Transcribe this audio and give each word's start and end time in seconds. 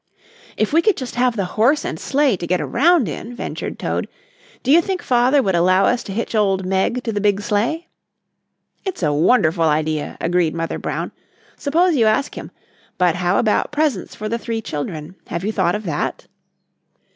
"If 0.57 0.73
we 0.73 0.81
could 0.81 0.97
just 0.97 1.13
have 1.13 1.35
the 1.35 1.45
horse 1.45 1.85
and 1.85 1.99
sleigh 1.99 2.35
to 2.37 2.47
get 2.47 2.59
around 2.59 3.07
in," 3.07 3.35
ventured 3.35 3.77
Toad. 3.77 4.07
"Do 4.63 4.71
you 4.71 4.81
think 4.81 5.03
Father 5.03 5.43
would 5.43 5.53
allow 5.53 5.85
us 5.85 6.01
to 6.05 6.11
hitch 6.11 6.33
old 6.33 6.65
Meg 6.65 7.03
to 7.03 7.11
the 7.11 7.21
big 7.21 7.39
sleigh?" 7.39 7.87
"It's 8.83 9.03
a 9.03 9.13
wonderful 9.13 9.65
idea," 9.65 10.17
agreed 10.19 10.55
Mother 10.55 10.79
Brown. 10.79 11.11
"Suppose 11.55 11.95
you 11.95 12.07
ask 12.07 12.35
him. 12.35 12.49
But 12.97 13.13
how 13.17 13.37
about 13.37 13.71
presents 13.71 14.15
for 14.15 14.27
the 14.27 14.39
three 14.39 14.59
children? 14.59 15.17
Have 15.27 15.43
you 15.43 15.51
thought 15.51 15.75
of 15.75 15.83
that?" 15.83 16.25